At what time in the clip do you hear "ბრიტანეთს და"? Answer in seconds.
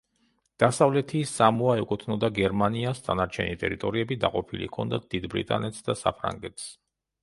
5.37-6.03